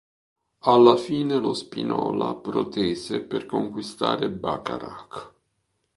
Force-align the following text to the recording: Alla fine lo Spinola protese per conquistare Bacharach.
Alla 0.61 0.95
fine 0.97 1.35
lo 1.37 1.53
Spinola 1.53 2.33
protese 2.33 3.19
per 3.21 3.45
conquistare 3.45 4.31
Bacharach. 4.31 5.31